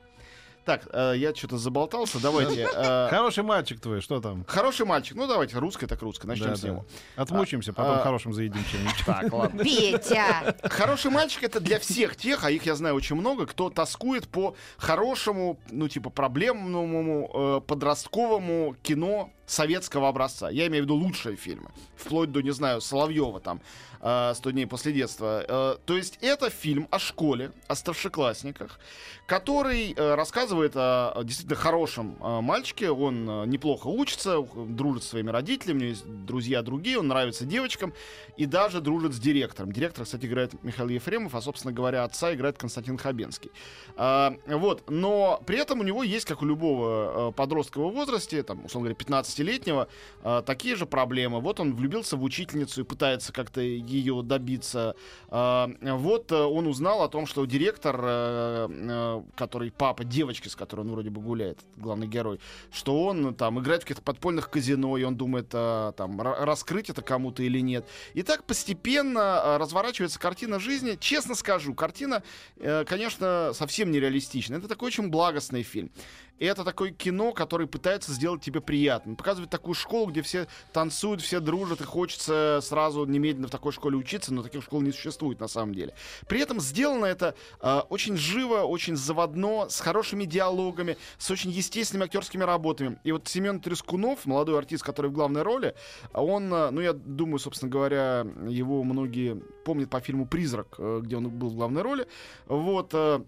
Так, 0.69 0.87
э, 0.93 1.13
я 1.17 1.33
что-то 1.33 1.57
заболтался, 1.57 2.19
давайте. 2.21 2.69
э, 2.71 3.07
Хороший 3.09 3.43
мальчик 3.43 3.79
твой, 3.79 4.01
что 4.01 4.21
там? 4.21 4.45
Хороший 4.47 4.85
мальчик, 4.85 5.15
ну 5.17 5.25
давайте, 5.25 5.57
русское 5.57 5.87
так 5.87 5.99
русское, 6.03 6.27
начнем 6.27 6.49
Да, 6.49 6.55
с 6.55 6.61
да. 6.61 6.67
него. 6.67 6.85
Отмучимся, 7.15 7.73
потом 7.73 7.95
а- 7.97 8.03
хорошим 8.03 8.33
заедим 8.33 8.63
чем-нибудь. 8.71 9.03
Так, 9.03 9.33
ладно. 9.33 9.63
Петя! 9.63 10.55
Хороший 10.61 11.09
мальчик 11.09 11.41
это 11.41 11.59
для 11.59 11.79
всех 11.79 12.15
тех, 12.15 12.43
а 12.43 12.51
их 12.51 12.67
я 12.67 12.75
знаю 12.75 12.93
очень 12.93 13.15
много, 13.15 13.47
кто 13.47 13.71
тоскует 13.71 14.27
по 14.27 14.53
хорошему, 14.77 15.59
ну 15.71 15.87
типа 15.87 16.11
проблемному 16.11 17.31
э, 17.33 17.61
подростковому 17.65 18.75
кино 18.83 19.31
советского 19.49 20.07
образца. 20.07 20.49
Я 20.49 20.67
имею 20.67 20.83
в 20.83 20.85
виду 20.85 20.95
лучшие 20.95 21.35
фильмы, 21.35 21.71
вплоть 21.95 22.31
до, 22.31 22.41
не 22.41 22.51
знаю, 22.51 22.81
Соловьева 22.81 23.39
там 23.39 23.61
э, 23.99 24.05
«100 24.05 24.51
дней 24.51 24.67
после 24.67 24.93
детства». 24.93 25.43
Э, 25.47 25.77
то 25.83 25.97
есть 25.97 26.19
это 26.21 26.51
фильм 26.51 26.87
о 26.91 26.99
школе, 26.99 27.51
о 27.67 27.75
старшеклассниках, 27.75 28.79
который 29.25 29.93
э, 29.93 30.15
рассказывает 30.15 30.73
о, 30.75 31.21
действительно 31.23 31.55
хорошем 31.55 32.17
мальчике. 32.19 32.91
Он 32.91 33.49
неплохо 33.49 33.87
учится, 33.87 34.41
дружит 34.41 35.03
со 35.03 35.09
своими 35.09 35.31
родителями, 35.31 35.77
у 35.77 35.81
него 35.81 35.89
есть 35.89 36.25
друзья 36.25 36.61
другие, 36.61 36.99
он 36.99 37.07
нравится 37.07 37.45
девочкам 37.45 37.93
и 38.37 38.45
даже 38.45 38.81
дружит 38.81 39.13
с 39.13 39.19
директором. 39.19 39.71
Директор, 39.71 40.05
кстати, 40.05 40.27
играет 40.27 40.63
Михаил 40.63 40.89
Ефремов, 40.89 41.33
а, 41.33 41.41
собственно 41.41 41.73
говоря, 41.73 42.03
отца 42.03 42.33
играет 42.33 42.57
Константин 42.57 42.97
Хабенский. 42.97 43.51
Вот, 43.95 44.89
но 44.89 45.41
при 45.45 45.57
этом 45.57 45.79
у 45.79 45.83
него 45.83 46.03
есть, 46.03 46.25
как 46.25 46.41
у 46.41 46.45
любого 46.45 47.31
подростка 47.31 47.79
в 47.79 47.81
его 47.81 47.89
возрасте, 47.91 48.43
там, 48.43 48.65
условно 48.65 48.87
говоря, 48.87 48.95
15-летнего, 49.39 49.87
э, 50.23 50.43
такие 50.45 50.75
же 50.75 50.85
проблемы. 50.85 51.39
Вот 51.41 51.59
он 51.59 51.75
влюбился 51.75 52.17
в 52.17 52.23
учительницу 52.23 52.81
и 52.81 52.83
пытается 52.83 53.33
как-то 53.33 53.61
ее 53.61 54.21
добиться. 54.23 54.95
А, 55.29 55.69
вот 55.81 56.31
э, 56.31 56.35
он 56.35 56.67
узнал 56.67 57.03
о 57.03 57.09
том, 57.09 57.25
что 57.25 57.45
директор, 57.45 57.99
э, 58.01 58.67
э, 58.69 59.21
который 59.35 59.71
папа 59.71 60.03
девочки, 60.03 60.47
с 60.47 60.55
которой 60.55 60.81
он 60.81 60.91
вроде 60.91 61.09
бы 61.09 61.21
гуляет, 61.21 61.59
главный 61.77 62.07
герой, 62.07 62.39
что 62.71 63.03
он 63.03 63.33
там 63.35 63.59
играет 63.59 63.81
в 63.81 63.85
каких-то 63.85 64.03
подпольных 64.03 64.49
казино, 64.49 64.97
и 64.97 65.03
он 65.03 65.15
думает, 65.15 65.47
а, 65.53 65.91
там, 65.93 66.19
ра- 66.21 66.43
раскрыть 66.43 66.89
это 66.89 67.01
кому-то 67.01 67.43
или 67.43 67.59
нет. 67.59 67.85
И 68.13 68.23
так 68.23 68.43
постепенно 68.43 69.55
а, 69.55 69.57
разворачивается 69.57 70.19
картина 70.19 70.59
жизни. 70.59 70.97
Честно 70.99 71.35
скажу, 71.35 71.73
картина, 71.73 72.23
э, 72.57 72.85
конечно, 72.85 73.51
совсем 73.53 73.91
нереалистичная. 73.91 74.59
Это 74.59 74.67
такой 74.67 74.87
очень 74.87 75.09
благостный 75.09 75.63
фильм. 75.63 75.91
И 76.39 76.45
это 76.45 76.63
такое 76.63 76.91
кино, 76.91 77.33
которое 77.33 77.67
пытается 77.67 78.13
сделать 78.13 78.41
тебе 78.41 78.61
приятно. 78.61 79.15
Показывает 79.15 79.51
такую 79.51 79.75
школу, 79.75 80.07
где 80.07 80.21
все 80.21 80.47
танцуют, 80.73 81.21
все 81.21 81.39
дружат, 81.39 81.81
и 81.81 81.83
хочется 81.83 82.59
сразу 82.61 83.05
немедленно 83.05 83.47
в 83.47 83.51
такой 83.51 83.71
школе 83.71 83.97
учиться, 83.97 84.33
но 84.33 84.41
таких 84.41 84.63
школ 84.63 84.81
не 84.81 84.91
существует 84.91 85.39
на 85.39 85.47
самом 85.47 85.75
деле. 85.75 85.93
При 86.27 86.39
этом 86.39 86.59
сделано 86.59 87.05
это 87.05 87.35
э, 87.61 87.81
очень 87.89 88.17
живо, 88.17 88.61
очень 88.61 88.95
заводно, 88.95 89.69
с 89.69 89.79
хорошими 89.81 90.25
диалогами, 90.25 90.97
с 91.17 91.29
очень 91.29 91.51
естественными 91.51 92.05
актерскими 92.05 92.43
работами. 92.43 92.99
И 93.03 93.11
вот 93.11 93.27
Семен 93.27 93.59
Трескунов, 93.59 94.25
молодой 94.25 94.57
артист, 94.57 94.83
который 94.83 95.11
в 95.11 95.13
главной 95.13 95.41
роли, 95.41 95.75
он, 96.13 96.53
э, 96.53 96.69
ну 96.71 96.81
я 96.81 96.93
думаю, 96.93 97.39
собственно 97.39 97.71
говоря, 97.71 98.25
его 98.47 98.83
многие 98.83 99.35
помнят 99.65 99.89
по 99.89 99.99
фильму 99.99 100.25
«Призрак», 100.25 100.75
э, 100.77 101.01
где 101.03 101.17
он 101.17 101.29
был 101.29 101.49
в 101.49 101.55
главной 101.55 101.81
роли. 101.81 102.07
Вот, 102.47 102.91
э, 102.93 103.21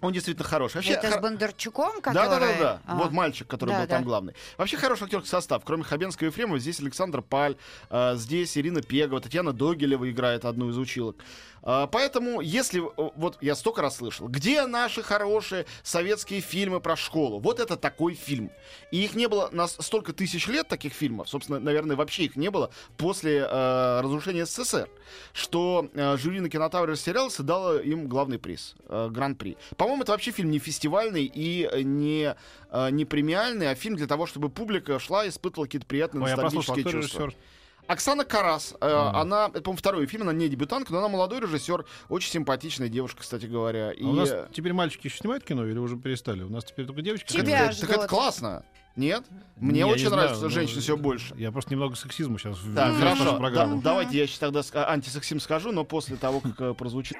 он 0.00 0.12
действительно 0.12 0.46
хороший. 0.48 0.76
Вообще, 0.76 0.92
Это 0.92 1.10
с 1.12 1.20
Бондарчуком, 1.20 2.00
который... 2.00 2.28
да, 2.28 2.28
да, 2.28 2.38
да, 2.38 2.58
да. 2.58 2.80
А. 2.86 2.96
Вот 2.96 3.12
мальчик, 3.12 3.46
который 3.46 3.70
Да, 3.70 3.80
был 3.80 3.86
там 3.88 4.02
да. 4.02 4.04
главный. 4.06 4.34
Вообще 4.56 4.76
хороший 4.76 5.04
актерский 5.04 5.28
состав. 5.30 5.62
Кроме 5.64 5.82
Хабенского 5.84 6.26
и 6.26 6.30
Ефремова, 6.30 6.58
здесь 6.58 6.80
Александр 6.80 7.22
Паль, 7.22 7.56
э, 7.90 8.14
здесь 8.16 8.56
Ирина 8.56 8.80
Пегова, 8.82 9.20
Татьяна 9.20 9.52
Догилева 9.52 10.08
играет 10.10 10.44
одну 10.44 10.70
из 10.70 10.78
училок. 10.78 11.16
А, 11.62 11.88
Поэтому, 11.88 12.40
если... 12.40 12.80
Вот 12.96 13.36
я 13.40 13.56
столько 13.56 13.82
раз 13.82 13.96
слышал. 13.96 14.28
Где 14.28 14.64
наши 14.66 15.02
хорошие 15.02 15.66
советские 15.82 16.40
фильмы 16.40 16.80
про 16.80 16.96
школу? 16.96 17.40
Вот 17.40 17.58
это 17.58 17.76
такой 17.76 18.14
фильм. 18.14 18.50
И 18.92 19.02
их 19.04 19.14
не 19.16 19.26
было 19.26 19.48
на 19.50 19.66
с- 19.66 19.76
столько 19.84 20.12
тысяч 20.12 20.46
лет, 20.46 20.68
таких 20.68 20.92
фильмов. 20.92 21.28
Собственно, 21.28 21.58
наверное, 21.58 21.96
вообще 21.96 22.24
их 22.26 22.36
не 22.36 22.50
было 22.50 22.70
после 22.96 23.38
э, 23.40 24.00
разрушения 24.00 24.46
СССР. 24.46 24.88
Что 25.32 25.88
э, 25.94 26.16
жюри 26.16 26.40
на 26.40 26.48
кинотавре 26.48 26.92
растерялось 26.92 27.38
и 27.40 27.42
дало 27.42 27.76
им 27.78 28.06
главный 28.06 28.38
приз. 28.38 28.74
э, 28.88 29.08
Гран-при. 29.10 29.56
По-моему, 29.88 30.02
это 30.02 30.12
вообще 30.12 30.32
фильм 30.32 30.50
не 30.50 30.58
фестивальный 30.58 31.24
и 31.24 31.66
э, 31.72 31.80
не, 31.80 32.36
э, 32.70 32.90
не 32.90 33.06
премиальный, 33.06 33.70
а 33.70 33.74
фильм 33.74 33.96
для 33.96 34.06
того, 34.06 34.26
чтобы 34.26 34.50
публика 34.50 34.98
шла 34.98 35.24
и 35.24 35.30
испытывала 35.30 35.64
какие-то 35.64 35.86
приятные 35.86 36.22
Ой, 36.22 36.30
послушал, 36.36 36.74
ностальгические 36.76 36.82
кто 36.84 36.92
чувства. 36.92 37.22
режиссер? 37.28 37.38
Оксана 37.86 38.26
Карас, 38.26 38.72
э, 38.72 38.76
Ага. 38.82 39.18
она, 39.18 39.46
это, 39.46 39.62
по-моему, 39.62 39.78
второй 39.78 40.04
фильм, 40.04 40.24
она 40.24 40.34
не 40.34 40.50
дебютантка, 40.50 40.92
но 40.92 40.98
она 40.98 41.08
молодой 41.08 41.40
режиссер, 41.40 41.86
очень 42.10 42.30
симпатичная 42.30 42.90
девушка, 42.90 43.22
кстати 43.22 43.46
говоря. 43.46 43.92
И 43.92 44.04
А 44.04 44.08
у 44.08 44.12
нас 44.12 44.30
теперь 44.52 44.74
мальчики 44.74 45.06
еще 45.06 45.16
снимают 45.16 45.42
кино 45.44 45.66
или 45.66 45.78
уже 45.78 45.96
перестали? 45.96 46.42
У 46.42 46.50
нас 46.50 46.66
теперь 46.66 46.84
только 46.84 47.00
девочки 47.00 47.32
Тебя 47.32 47.68
так, 47.68 47.76
так 47.78 47.88
это 47.90 48.06
классно. 48.06 48.66
Нет? 48.94 49.24
Мне 49.56 49.80
Я 49.80 49.86
не 49.86 49.92
очень 49.92 50.08
знаю, 50.08 50.22
нравится 50.24 50.44
ну, 50.44 50.50
женщин 50.50 50.82
все 50.82 50.98
больше. 50.98 51.34
Я 51.38 51.50
просто 51.50 51.70
немного 51.70 51.94
сексизма 51.96 52.38
сейчас 52.38 52.58
в 52.58 52.74
Так, 52.74 52.92
в 52.92 52.98
хорошо. 52.98 53.24
да- 53.24 53.32
программу. 53.38 53.80
давайте 53.80 54.18
я 54.18 54.26
сейчас 54.26 54.38
тогда 54.40 54.60
антисексизм 54.92 55.40
скажу, 55.40 55.72
но 55.72 55.84
после 55.84 56.16
того, 56.16 56.40
как 56.40 56.60
э, 56.60 56.74
прозвучит. 56.74 57.16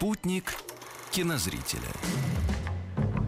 Спутник 0.00 0.54
кинозрителя. 1.10 1.82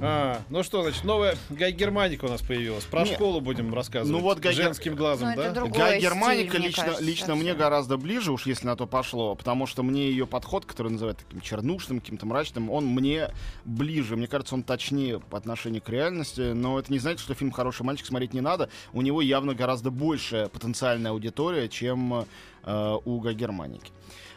А, 0.00 0.40
ну 0.48 0.62
что, 0.62 0.80
значит, 0.80 1.04
новая 1.04 1.36
Гай 1.50 1.70
Германика 1.70 2.24
у 2.24 2.28
нас 2.28 2.40
появилась. 2.40 2.84
Про 2.84 3.02
Не. 3.02 3.12
школу 3.12 3.42
будем 3.42 3.74
рассказывать. 3.74 4.10
Ну 4.10 4.26
вот 4.26 4.38
Гай 4.38 4.54
Женским 4.54 4.94
глазом, 4.94 5.34
Ну, 5.36 5.36
да? 5.36 5.66
Гай 5.66 6.00
Германика 6.00 6.48
стиль, 6.48 6.58
мне 6.60 6.68
лично, 6.68 6.84
кажется, 6.84 7.04
лично 7.04 7.34
мне 7.34 7.52
гораздо 7.52 7.98
ближе, 7.98 8.32
уж 8.32 8.46
если 8.46 8.64
на 8.66 8.74
то 8.74 8.86
пошло, 8.86 9.34
потому 9.34 9.66
что 9.66 9.82
мне 9.82 10.08
ее 10.08 10.26
подход, 10.26 10.64
который 10.64 10.92
называют 10.92 11.18
таким 11.18 11.42
чернушным, 11.42 12.00
каким-то 12.00 12.24
мрачным, 12.24 12.70
он 12.70 12.86
мне 12.86 13.28
ближе. 13.66 14.16
Мне 14.16 14.26
кажется, 14.26 14.54
он 14.54 14.62
точнее 14.62 15.20
по 15.20 15.36
отношению 15.36 15.82
к 15.82 15.90
реальности, 15.90 16.52
но 16.52 16.78
это 16.78 16.90
не 16.90 17.00
значит, 17.00 17.20
что 17.20 17.34
фильм 17.34 17.52
«Хороший 17.52 17.82
мальчик» 17.82 18.06
смотреть 18.06 18.32
не 18.32 18.40
надо. 18.40 18.70
У 18.94 19.02
него 19.02 19.20
явно 19.20 19.54
гораздо 19.54 19.90
большая 19.90 20.48
потенциальная 20.48 21.10
аудитория, 21.10 21.68
чем 21.68 22.24
э, 22.64 22.98
у 23.04 23.20
Гай 23.20 23.34
Германики. 23.34 23.92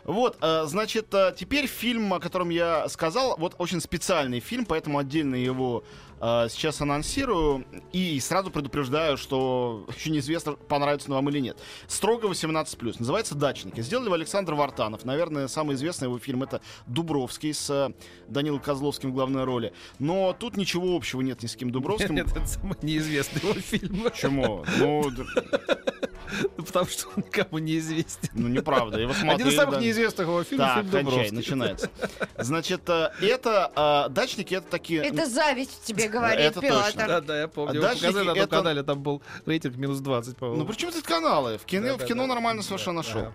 Вот, 0.05 0.37
э, 0.39 0.65
значит, 0.67 1.13
э, 1.13 1.33
теперь 1.35 1.65
фильм, 1.65 2.13
о 2.13 2.19
котором 2.19 2.49
я 2.49 2.87
сказал, 2.89 3.35
вот 3.37 3.55
очень 3.57 3.81
специальный 3.81 4.39
фильм, 4.39 4.65
поэтому 4.65 4.99
отдельно 4.99 5.33
его 5.33 5.83
э, 6.21 6.47
сейчас 6.49 6.79
анонсирую 6.79 7.65
и 7.91 8.19
сразу 8.19 8.51
предупреждаю, 8.51 9.17
что 9.17 9.87
еще 9.97 10.11
неизвестно, 10.11 10.53
понравится 10.53 11.09
он 11.09 11.15
вам 11.15 11.29
или 11.29 11.39
нет. 11.39 11.57
Строго 11.87 12.27
18+. 12.27 12.95
Называется 12.99 13.33
«Дачники». 13.33 13.81
Сделали 13.81 14.05
его 14.05 14.13
Александр 14.13 14.53
Вартанов. 14.53 15.05
Наверное, 15.05 15.47
самый 15.47 15.75
известный 15.75 16.05
его 16.05 16.19
фильм 16.19 16.43
это 16.43 16.61
«Дубровский» 16.85 17.53
с 17.53 17.91
Данилом 18.27 18.59
Козловским 18.59 19.09
в 19.09 19.13
главной 19.15 19.43
роли. 19.43 19.73
Но 19.97 20.35
тут 20.37 20.55
ничего 20.55 20.95
общего 20.95 21.21
нет 21.21 21.41
ни 21.41 21.47
с 21.47 21.55
кем 21.55 21.71
Дубровским. 21.75 22.13
Нет, 22.13 22.27
это 22.27 22.45
самый 22.45 22.77
неизвестный 22.83 23.41
его 23.41 23.53
фильм. 23.59 24.03
Почему? 24.03 24.63
Ну, 24.77 25.09
Потому 26.57 26.85
что 26.85 27.07
он 27.15 27.23
никому 27.25 27.57
не 27.59 27.77
известен. 27.77 28.29
ну, 28.33 28.47
неправда. 28.47 28.99
Его 28.99 29.11
Один 29.11 29.25
из 29.25 29.31
смотрели, 29.31 29.55
самых 29.55 29.75
да. 29.75 29.81
неизвестных 29.81 30.27
его 30.27 30.43
фильмов 30.43 30.67
Так, 30.67 30.85
фильм 30.85 31.05
кончай, 31.05 31.31
начинается. 31.31 31.89
Значит, 32.37 32.89
э, 32.89 33.11
это 33.21 34.05
э, 34.07 34.09
дачники, 34.11 34.53
это 34.55 34.67
такие. 34.69 35.01
Это 35.03 35.25
зависть 35.25 35.83
тебе 35.83 36.07
говорит, 36.07 36.39
Это 36.39 36.61
точно. 36.61 36.91
Петр. 36.93 37.07
Да, 37.07 37.21
да, 37.21 37.39
я 37.41 37.47
помню. 37.47 37.81
Дачники 37.81 38.05
показали 38.05 38.25
на 38.25 38.31
одном 38.31 38.45
это- 38.45 38.55
канале, 38.57 38.83
там 38.83 39.01
был 39.01 39.21
рейтинг 39.45 39.75
минус 39.77 39.99
20, 39.99 40.37
по-моему. 40.37 40.63
Ну, 40.63 40.67
причем 40.67 40.91
тут 40.91 41.03
каналы? 41.03 41.57
В 41.57 41.65
кино, 41.65 41.97
Да, 41.97 42.05
в 42.05 42.07
кино 42.07 42.23
да. 42.23 42.33
нормально 42.33 42.61
Да, 42.61 42.67
совершенно 42.67 43.03
да. 43.03 43.09
шел. 43.09 43.33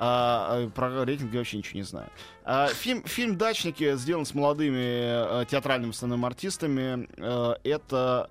А, 0.00 0.66
а, 0.66 0.70
про 0.70 1.04
рейтинг 1.04 1.32
я 1.32 1.38
вообще 1.40 1.56
ничего 1.56 1.78
не 1.78 1.84
знаю. 1.84 2.08
А, 2.44 2.68
фильм, 2.68 3.02
фильм 3.04 3.36
«Дачники» 3.36 3.96
сделан 3.96 4.24
с 4.26 4.32
молодыми 4.34 5.42
э, 5.42 5.44
театральными 5.50 5.90
в 5.90 5.94
основном 5.94 6.24
артистами. 6.24 7.08
Э, 7.16 7.54
это 7.64 8.30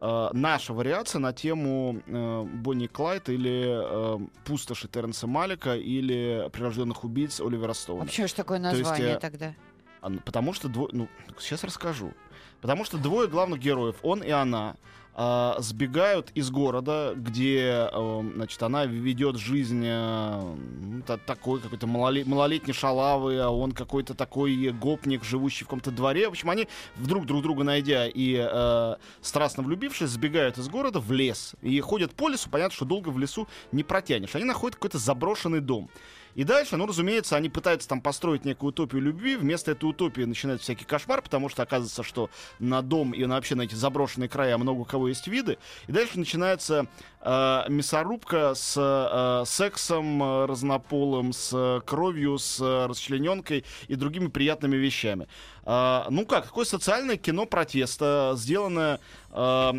э, 0.00 0.28
наша 0.32 0.72
вариация 0.72 1.18
на 1.18 1.32
тему 1.32 2.00
э, 2.06 2.42
Бонни 2.42 2.86
Клайд 2.86 3.28
или 3.28 3.66
э, 3.66 4.18
«Пустоши» 4.44 4.88
Терренса 4.88 5.26
Малика 5.26 5.76
или 5.76 6.48
«Прирожденных 6.52 7.04
убийц» 7.04 7.40
Оливера 7.40 7.72
Стоуна. 7.72 8.04
Вообще, 8.04 8.26
что 8.26 8.38
такое 8.38 8.58
есть, 8.58 8.78
название 8.78 9.16
э, 9.16 9.18
тогда? 9.18 9.54
А, 10.00 10.08
ну, 10.08 10.20
Потому 10.20 10.52
что 10.52 10.68
двое... 10.68 10.90
Ну, 10.92 11.08
сейчас 11.38 11.64
расскажу. 11.64 12.12
Потому 12.60 12.84
что 12.84 12.98
двое 12.98 13.28
главных 13.28 13.60
героев, 13.60 13.96
он 14.02 14.22
и 14.22 14.30
она, 14.30 14.76
а, 15.20 15.56
сбегают 15.58 16.30
из 16.36 16.48
города, 16.48 17.12
где, 17.16 17.88
э, 17.92 18.22
значит, 18.36 18.62
она 18.62 18.86
ведет 18.86 19.36
жизнь 19.36 19.82
э, 19.84 20.54
ну, 20.80 21.02
та- 21.02 21.16
такой 21.16 21.58
какой-то 21.58 21.88
малоле- 21.88 22.24
малолетний 22.24 22.72
шалавый, 22.72 23.42
а 23.42 23.50
он 23.50 23.72
какой-то 23.72 24.14
такой 24.14 24.70
гопник, 24.70 25.24
живущий 25.24 25.64
в 25.64 25.66
каком-то 25.66 25.90
дворе. 25.90 26.28
В 26.28 26.30
общем, 26.30 26.50
они 26.50 26.68
вдруг 26.94 27.26
друг 27.26 27.42
друга 27.42 27.64
найдя 27.64 28.06
и 28.06 28.36
э, 28.38 28.94
страстно 29.20 29.64
влюбившись, 29.64 30.10
сбегают 30.10 30.56
из 30.56 30.68
города 30.68 31.00
в 31.00 31.10
лес 31.10 31.56
и 31.62 31.80
ходят 31.80 32.12
по 32.14 32.28
лесу. 32.28 32.48
Понятно, 32.48 32.76
что 32.76 32.84
долго 32.84 33.08
в 33.08 33.18
лесу 33.18 33.48
не 33.72 33.82
протянешь. 33.82 34.36
Они 34.36 34.44
находят 34.44 34.76
какой-то 34.76 34.98
заброшенный 34.98 35.58
дом. 35.60 35.90
И 36.38 36.44
дальше, 36.44 36.76
ну, 36.76 36.86
разумеется, 36.86 37.34
они 37.34 37.48
пытаются 37.48 37.88
там 37.88 38.00
построить 38.00 38.44
некую 38.44 38.68
утопию 38.68 39.02
любви. 39.02 39.34
Вместо 39.34 39.72
этой 39.72 39.86
утопии 39.90 40.22
начинается 40.22 40.62
всякий 40.62 40.84
кошмар, 40.84 41.20
потому 41.20 41.48
что 41.48 41.64
оказывается, 41.64 42.04
что 42.04 42.30
на 42.60 42.80
дом 42.80 43.10
и 43.10 43.24
на 43.24 43.34
вообще 43.34 43.56
на 43.56 43.62
эти 43.62 43.74
заброшенные 43.74 44.28
края 44.28 44.56
много 44.56 44.82
у 44.82 44.84
кого 44.84 45.08
есть 45.08 45.26
виды. 45.26 45.58
И 45.88 45.92
дальше 45.92 46.16
начинается 46.16 46.86
э, 47.22 47.64
мясорубка 47.68 48.54
с 48.54 48.76
э, 48.76 49.46
сексом 49.46 50.22
э, 50.22 50.46
разнополым, 50.46 51.32
с 51.32 51.50
э, 51.52 51.80
кровью, 51.84 52.38
с 52.38 52.60
э, 52.60 52.86
расчлененкой 52.86 53.64
и 53.88 53.96
другими 53.96 54.28
приятными 54.28 54.76
вещами. 54.76 55.26
А, 55.70 56.06
ну 56.08 56.24
как, 56.24 56.46
какое 56.46 56.64
социальное 56.64 57.18
кино 57.18 57.44
протеста, 57.44 58.32
сделанное, 58.36 59.00
э, 59.30 59.72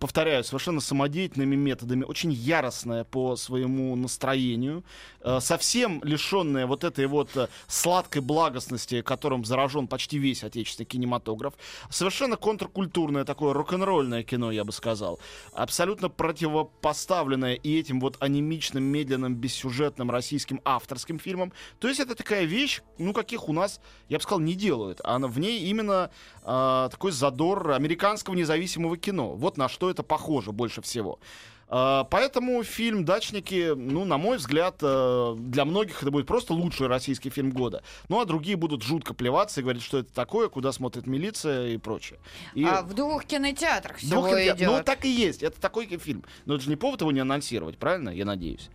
повторяю, 0.00 0.42
совершенно 0.42 0.80
самодеятельными 0.80 1.54
методами, 1.54 2.02
очень 2.02 2.32
яростное 2.32 3.04
по 3.04 3.36
своему 3.36 3.94
настроению, 3.94 4.82
э, 5.20 5.38
совсем 5.40 6.00
лишенное 6.02 6.66
вот 6.66 6.82
этой 6.82 7.06
вот 7.06 7.36
э, 7.36 7.46
сладкой 7.68 8.22
благостности, 8.22 9.02
которым 9.02 9.44
заражен 9.44 9.86
почти 9.86 10.18
весь 10.18 10.42
отечественный 10.42 10.86
кинематограф, 10.86 11.54
совершенно 11.90 12.36
контркультурное 12.36 13.24
такое 13.24 13.52
рок-н-ролльное 13.52 14.24
кино, 14.24 14.50
я 14.50 14.64
бы 14.64 14.72
сказал, 14.72 15.20
абсолютно 15.52 16.08
противопоставленное 16.08 17.54
и 17.54 17.78
этим 17.78 18.00
вот 18.00 18.16
анемичным, 18.18 18.82
медленным, 18.82 19.36
бессюжетным 19.36 20.10
российским 20.10 20.60
авторским 20.64 21.20
фильмом. 21.20 21.52
То 21.78 21.86
есть 21.86 22.00
это 22.00 22.16
такая 22.16 22.46
вещь, 22.46 22.80
ну 22.98 23.12
каких 23.12 23.48
у 23.48 23.52
нас, 23.52 23.80
я 24.08 24.18
бы 24.18 24.24
сказал, 24.24 24.40
не 24.40 24.54
делают. 24.54 25.00
Она 25.04 25.28
в 25.36 25.38
ней 25.38 25.60
именно 25.70 26.10
а, 26.42 26.88
такой 26.88 27.12
задор 27.12 27.72
американского 27.72 28.34
независимого 28.34 28.96
кино. 28.96 29.34
Вот 29.34 29.56
на 29.56 29.68
что 29.68 29.90
это 29.90 30.02
похоже 30.02 30.52
больше 30.52 30.82
всего. 30.82 31.20
А, 31.68 32.04
Поэтому 32.04 32.62
фильм 32.62 33.04
«Дачники», 33.04 33.72
ну, 33.74 34.04
на 34.04 34.18
мой 34.18 34.38
взгляд, 34.38 34.76
э, 34.82 35.34
для 35.38 35.64
многих 35.64 36.02
это 36.02 36.10
будет 36.10 36.26
просто 36.26 36.54
лучший 36.54 36.86
российский 36.86 37.28
фильм 37.28 37.50
года. 37.50 37.82
Ну, 38.08 38.20
а 38.20 38.24
другие 38.24 38.56
будут 38.56 38.82
жутко 38.82 39.14
плеваться 39.14 39.60
и 39.60 39.62
говорить, 39.62 39.82
что 39.82 39.98
это 39.98 40.12
такое, 40.12 40.48
куда 40.48 40.72
смотрит 40.72 41.06
милиция 41.06 41.68
и 41.68 41.76
прочее. 41.76 42.18
И 42.54 42.64
А 42.64 42.82
в 42.82 42.94
двух 42.94 43.24
кинотеатрах 43.24 43.96
всего 43.96 44.22
двух 44.22 44.32
идет. 44.34 44.60
Ну, 44.60 44.82
так 44.84 45.04
и 45.04 45.10
есть. 45.10 45.42
Это 45.42 45.60
такой 45.60 45.86
фильм. 45.86 46.24
Но 46.44 46.54
это 46.54 46.64
же 46.64 46.70
не 46.70 46.76
повод 46.76 47.00
его 47.00 47.12
не 47.12 47.20
анонсировать, 47.20 47.78
правильно? 47.78 48.10
Я 48.10 48.24
надеюсь. 48.24 48.70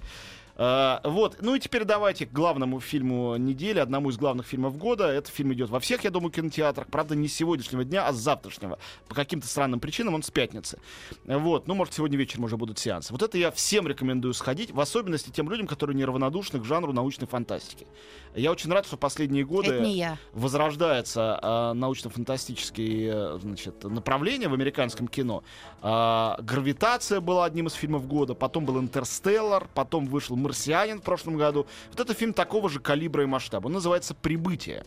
А, 0.55 1.01
вот, 1.03 1.38
ну 1.41 1.55
и 1.55 1.60
теперь 1.60 1.86
давайте 1.86 2.25
к 2.25 2.31
главному 2.31 2.79
фильму 2.79 3.36
недели, 3.38 3.79
одному 3.79 4.10
из 4.10 4.17
главных 4.17 4.46
фильмов 4.46 4.77
года. 4.77 5.08
Этот 5.08 5.34
фильм 5.34 5.53
идет 5.53 5.70
во 5.70 5.79
всех, 5.79 6.03
я 6.03 6.10
думаю, 6.10 6.31
кинотеатрах. 6.31 6.88
Правда, 6.88 7.15
не 7.15 7.27
с 7.27 7.36
сегодняшнего 7.36 7.84
дня, 7.84 8.08
а 8.08 8.13
с 8.13 8.17
завтрашнего. 8.17 8.77
По 9.08 9.15
каким-то 9.15 9.48
странным 9.48 9.79
причинам 9.79 10.15
он 10.15 10.24
с 10.24 10.31
пятницы. 10.31 10.79
Вот, 11.25 11.67
ну, 11.67 11.75
может, 11.75 11.93
сегодня 11.93 12.17
вечером 12.17 12.46
уже 12.46 12.58
будут 12.58 12.79
сеансы. 12.79 13.12
Вот 13.13 13.22
это 13.22 13.38
я 13.38 13.51
всем 13.51 13.88
рекомендую 13.88 14.34
сходить, 14.34 14.72
в 14.72 14.79
особенности 14.79 15.29
тем 15.29 15.50
людям, 15.50 15.67
которые 15.67 15.96
неравнодушны 15.96 16.60
к 16.60 16.65
жанру 16.65 16.93
научной 16.93 17.27
фантастики. 17.27 17.88
Я 18.36 18.51
очень 18.51 18.72
рад, 18.72 18.86
что 18.86 18.98
последние 18.98 19.46
годы 19.46 20.17
возрождается 20.34 21.39
а, 21.41 21.74
научно-фантастические 21.74 23.12
э, 23.13 23.39
значит, 23.41 23.84
направления 23.84 24.48
в 24.48 24.53
американском 24.53 25.08
кино. 25.08 25.43
А, 25.81 26.38
«Гравитация» 26.41 27.20
была 27.20 27.46
одним 27.46 27.67
из 27.67 27.74
фильмов 27.74 28.08
года, 28.08 28.34
потом 28.34 28.65
был 28.65 28.79
«Интерстеллар», 28.79 29.67
потом 29.74 30.05
вышел 30.05 30.36
«Марсианин» 30.41 31.00
в 31.00 31.03
прошлом 31.03 31.38
году. 31.38 31.67
Вот 31.89 32.00
это 32.00 32.13
фильм 32.13 32.33
такого 32.33 32.69
же 32.69 32.79
калибра 32.79 33.24
и 33.24 33.25
масштаба. 33.25 33.67
Он 33.67 33.74
называется 33.74 34.13
«Прибытие». 34.13 34.83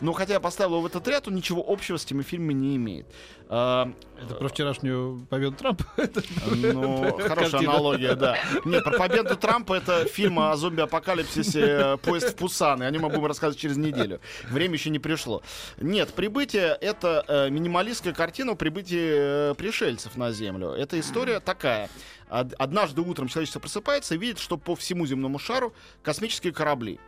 Но 0.00 0.12
хотя 0.12 0.34
я 0.34 0.40
поставил 0.40 0.72
его 0.72 0.82
в 0.82 0.86
этот 0.86 1.06
ряд, 1.08 1.26
он 1.26 1.34
ничего 1.34 1.64
общего 1.66 1.96
с 1.96 2.04
теми 2.04 2.22
фильмами 2.22 2.52
не 2.52 2.76
имеет. 2.76 3.06
А, 3.48 3.90
Это 4.22 4.34
про 4.34 4.48
вчерашнюю 4.48 5.26
победу 5.30 5.56
Трампа. 5.56 5.84
ну, 6.46 7.18
хорошая 7.28 7.60
аналогия, 7.62 8.14
да. 8.14 8.38
Нет, 8.64 8.84
про 8.84 8.98
победу 8.98 9.36
Трампа 9.36 9.74
это 9.74 10.04
фильм 10.04 10.38
о 10.38 10.54
зомби-апокалипсисе 10.56 11.60
э, 11.60 11.96
«Поезд 11.96 12.30
в 12.30 12.36
Пусан», 12.36 12.82
и 12.82 12.86
о 12.86 12.90
нем 12.90 13.02
мы 13.02 13.08
будем 13.08 13.26
рассказывать 13.26 13.58
через 13.58 13.76
неделю. 13.76 14.20
Время 14.50 14.74
еще 14.74 14.90
не 14.90 14.98
пришло. 14.98 15.42
Нет, 15.78 16.12
«Прибытие»— 16.14 16.76
это 16.80 17.24
э, 17.26 17.50
минималистская 17.50 18.12
картина 18.12 18.52
о 18.52 18.54
прибытии 18.54 19.50
э, 19.50 19.54
пришельцев 19.54 20.16
на 20.16 20.30
Землю. 20.30 20.68
Эта 20.68 21.00
история 21.00 21.40
такая. 21.40 21.88
Од- 22.30 22.54
Однажды 22.54 23.00
утром 23.02 23.28
человечество 23.28 23.60
просыпается 23.60 24.14
и 24.14 24.18
видит, 24.18 24.38
что 24.38 24.56
по 24.56 24.74
всему 24.74 25.06
земному 25.06 25.38
шару 25.38 25.74
космические 26.02 26.52
корабли. 26.52 26.98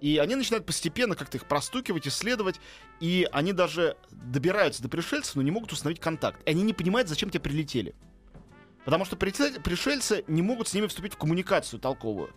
И 0.00 0.16
они 0.16 0.34
начинают 0.34 0.64
постепенно 0.64 1.14
как-то 1.14 1.36
их 1.36 1.44
простукивать, 1.44 2.08
исследовать, 2.08 2.60
и 3.00 3.28
они 3.32 3.52
даже 3.52 3.96
добираются 4.10 4.82
до 4.82 4.88
пришельцев, 4.88 5.36
но 5.36 5.42
не 5.42 5.50
могут 5.50 5.72
установить 5.72 6.00
контакт. 6.00 6.40
И 6.46 6.50
они 6.50 6.62
не 6.62 6.72
понимают, 6.72 7.08
зачем 7.08 7.28
те 7.28 7.38
прилетели. 7.38 7.94
Потому 8.84 9.04
что 9.04 9.16
пришельцы 9.16 10.24
не 10.26 10.40
могут 10.40 10.68
с 10.68 10.74
ними 10.74 10.86
вступить 10.86 11.12
в 11.12 11.18
коммуникацию 11.18 11.80
толковую. 11.80 12.32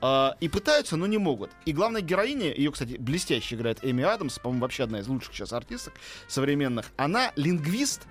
А, 0.00 0.36
и 0.40 0.48
пытаются, 0.48 0.96
но 0.96 1.06
не 1.06 1.18
могут. 1.18 1.50
И 1.64 1.72
главная 1.72 2.00
героиня, 2.00 2.52
ее, 2.52 2.72
кстати, 2.72 2.96
блестяще 2.98 3.54
играет 3.54 3.78
Эми 3.82 4.02
Адамс, 4.02 4.38
по-моему, 4.38 4.62
вообще 4.62 4.82
одна 4.82 4.98
из 4.98 5.06
лучших 5.06 5.34
сейчас 5.34 5.52
артисток 5.52 5.94
современных, 6.28 6.86
она 6.96 7.32
лингвист, 7.36 8.02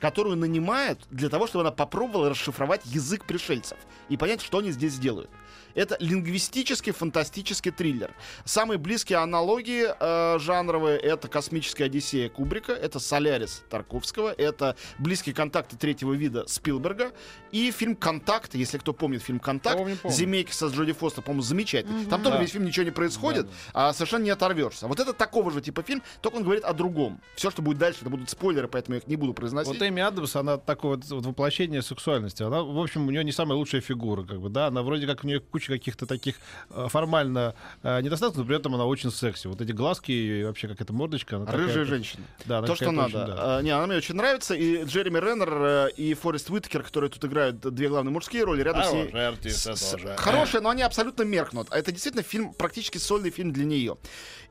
которую 0.00 0.36
нанимают 0.36 1.00
для 1.10 1.28
того, 1.28 1.46
чтобы 1.46 1.62
она 1.62 1.70
попробовала 1.72 2.30
расшифровать 2.30 2.82
язык 2.86 3.24
пришельцев 3.24 3.78
и 4.08 4.16
понять, 4.16 4.40
что 4.42 4.58
они 4.58 4.70
здесь 4.72 4.98
делают. 4.98 5.30
Это 5.74 5.96
лингвистический 6.00 6.92
фантастический 6.92 7.70
триллер. 7.70 8.12
Самые 8.44 8.78
близкие 8.78 9.18
аналогии 9.18 9.86
э, 9.88 10.38
жанровые 10.40 10.98
это 10.98 11.28
«Космическая 11.28 11.84
Одиссея» 11.84 12.28
Кубрика, 12.28 12.72
это 12.72 12.98
«Солярис» 12.98 13.62
Тарковского, 13.70 14.32
это 14.32 14.74
«Близкие 14.98 15.32
контакты 15.34 15.76
третьего 15.76 16.12
вида» 16.12 16.44
Спилберга 16.48 17.12
и 17.52 17.70
фильм 17.70 17.94
«Контакт», 17.94 18.54
если 18.54 18.78
кто 18.78 18.92
помнит 18.92 19.22
фильм 19.22 19.38
«Контакт», 19.38 19.78
Помню, 19.78 19.96
помню. 19.96 20.16
Земейки 20.16 20.50
со 20.50 20.66
Джоди 20.66 20.92
Фостер, 20.92 21.22
по-моему, 21.22 21.42
замечательный. 21.42 22.06
Там 22.06 22.22
тоже 22.22 22.36
Да. 22.36 22.42
весь 22.42 22.50
фильм 22.50 22.64
ничего 22.64 22.84
не 22.84 22.90
происходит, 22.90 23.46
а 23.72 23.92
совершенно 23.92 24.24
не 24.24 24.30
оторвешься. 24.30 24.88
Вот 24.88 24.98
это 24.98 25.12
такого 25.12 25.52
же 25.52 25.60
типа 25.60 25.82
фильм, 25.82 26.02
только 26.20 26.36
он 26.36 26.42
говорит 26.42 26.64
о 26.64 26.72
другом. 26.72 27.20
Все, 27.36 27.50
что 27.50 27.62
будет 27.62 27.78
дальше, 27.78 28.00
это 28.00 28.10
будут 28.10 28.28
спойлеры, 28.28 28.66
поэтому 28.66 28.96
я 28.96 29.00
их 29.00 29.06
не 29.06 29.14
буду 29.16 29.34
произносить. 29.34 29.72
Вот 29.72 29.78
Эми 29.90 30.02
Адамс, 30.02 30.34
она 30.36 30.56
такое 30.56 30.96
вот, 30.96 31.04
вот 31.10 31.26
воплощение 31.26 31.82
сексуальности. 31.82 32.42
Она, 32.42 32.62
в 32.62 32.78
общем, 32.78 33.06
у 33.06 33.10
нее 33.10 33.22
не 33.24 33.32
самая 33.32 33.56
лучшая 33.58 33.80
фигура, 33.80 34.22
как 34.22 34.40
бы, 34.40 34.48
да. 34.48 34.68
Она 34.68 34.82
вроде 34.82 35.06
как 35.06 35.24
у 35.24 35.26
нее 35.26 35.40
куча 35.40 35.72
каких-то 35.72 36.06
таких 36.06 36.36
э, 36.70 36.86
формально 36.88 37.54
э, 37.82 38.00
недостатков, 38.00 38.38
но 38.38 38.44
при 38.44 38.56
этом 38.56 38.74
она 38.74 38.86
очень 38.86 39.10
секси. 39.10 39.46
Вот 39.46 39.60
эти 39.60 39.72
глазки 39.72 40.12
и 40.12 40.44
вообще 40.44 40.68
как 40.68 40.80
эта 40.80 40.92
мордочка. 40.92 41.36
Она 41.36 41.46
Рыжая 41.52 41.68
такая- 41.68 41.84
женщина. 41.84 42.24
Да, 42.46 42.58
она 42.58 42.66
То, 42.66 42.74
что 42.76 42.90
надо. 42.90 43.24
очень, 43.24 43.26
да. 43.34 43.58
А, 43.58 43.62
не, 43.62 43.70
она 43.70 43.86
мне 43.86 43.96
очень 43.96 44.14
нравится. 44.14 44.54
И 44.54 44.84
Джереми 44.84 45.18
Реннер 45.18 45.52
э, 45.52 45.90
и 45.96 46.14
Форест 46.14 46.48
Уиткер, 46.50 46.82
которые 46.82 47.10
тут 47.10 47.24
играют 47.24 47.60
две 47.60 47.88
главные 47.88 48.12
мужские 48.12 48.44
роли, 48.44 48.62
рядом 48.62 48.82
с 48.84 48.92
ней. 48.92 49.10
с- 49.50 49.96
Хорошие, 50.16 50.60
но 50.60 50.70
они 50.70 50.82
абсолютно 50.82 51.22
меркнут. 51.24 51.68
А 51.70 51.78
это 51.78 51.92
действительно 51.92 52.22
фильм, 52.22 52.54
практически 52.54 52.98
сольный 52.98 53.30
фильм 53.30 53.52
для 53.52 53.64
нее. 53.64 53.96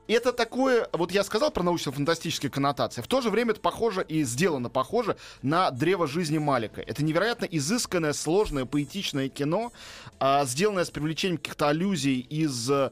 И 0.08 0.12
это 0.12 0.32
такое, 0.32 0.88
вот 0.92 1.12
я 1.12 1.22
сказал 1.22 1.52
про 1.52 1.62
научно-фантастические 1.62 2.50
коннотации, 2.50 3.00
в 3.00 3.06
то 3.06 3.20
же 3.20 3.30
время 3.30 3.52
это 3.52 3.60
похоже 3.60 4.02
и 4.08 4.24
сделано 4.24 4.68
похоже 4.68 5.16
на 5.42 5.70
«Древо 5.70 6.06
жизни 6.06 6.38
Малика». 6.38 6.80
Это 6.80 7.04
невероятно 7.04 7.44
изысканное, 7.44 8.12
сложное, 8.12 8.64
поэтичное 8.64 9.28
кино, 9.28 9.72
а, 10.18 10.44
сделанное 10.44 10.84
с 10.84 10.90
привлечением 10.90 11.38
каких-то 11.38 11.68
аллюзий 11.68 12.20
из 12.20 12.70
э, 12.70 12.90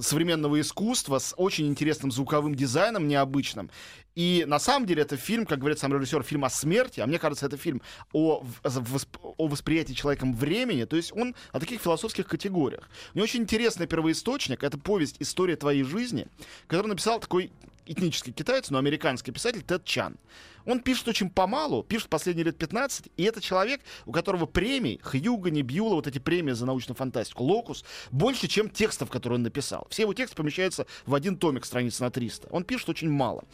современного 0.00 0.60
искусства 0.60 1.18
с 1.18 1.34
очень 1.36 1.66
интересным 1.66 2.12
звуковым 2.12 2.54
дизайном 2.54 3.08
необычным. 3.08 3.68
И 4.14 4.44
на 4.46 4.58
самом 4.58 4.86
деле 4.86 5.02
это 5.02 5.16
фильм, 5.16 5.46
как 5.46 5.58
говорит 5.58 5.78
сам 5.78 5.92
режиссер, 5.92 6.22
фильм 6.22 6.44
о 6.44 6.50
смерти, 6.50 7.00
а 7.00 7.06
мне 7.06 7.18
кажется, 7.18 7.46
это 7.46 7.56
фильм 7.56 7.80
о, 8.12 8.44
о 8.62 9.48
восприятии 9.48 9.94
человеком 9.94 10.34
времени, 10.34 10.84
то 10.84 10.96
есть 10.96 11.12
он 11.12 11.34
о 11.50 11.60
таких 11.60 11.80
философских 11.80 12.26
категориях. 12.28 12.88
Него 13.14 13.24
очень 13.24 13.40
интересный 13.40 13.86
первоисточник, 13.86 14.62
это 14.62 14.78
повесть 14.78 15.16
«История 15.18 15.56
твоей 15.56 15.82
жизни», 15.82 16.28
которую 16.66 16.90
написал 16.90 17.20
такой 17.20 17.50
этнический 17.86 18.32
китаец, 18.32 18.70
но 18.70 18.78
американский 18.78 19.32
писатель 19.32 19.62
Тед 19.62 19.84
Чан. 19.84 20.16
Он 20.64 20.80
пишет 20.80 21.08
очень 21.08 21.28
помалу, 21.28 21.82
пишет 21.82 22.08
последние 22.08 22.44
лет 22.44 22.56
15, 22.56 23.08
и 23.16 23.22
это 23.24 23.40
человек, 23.40 23.80
у 24.06 24.12
которого 24.12 24.46
премий, 24.46 25.00
Хьюгани, 25.02 25.62
Бьюла, 25.62 25.96
вот 25.96 26.06
эти 26.06 26.18
премии 26.18 26.52
за 26.52 26.66
научную 26.66 26.96
фантастику, 26.96 27.42
Локус, 27.44 27.84
больше, 28.10 28.46
чем 28.46 28.70
текстов, 28.70 29.10
которые 29.10 29.36
он 29.36 29.42
написал. 29.42 29.86
Все 29.90 30.02
его 30.02 30.14
тексты 30.14 30.36
помещаются 30.36 30.86
в 31.04 31.14
один 31.14 31.36
томик 31.36 31.64
страниц 31.64 31.98
на 32.00 32.10
300. 32.10 32.48
Он 32.50 32.64
пишет 32.64 32.88
очень 32.88 33.10
мало. 33.10 33.44